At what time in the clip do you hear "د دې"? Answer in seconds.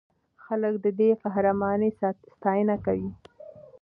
0.85-1.09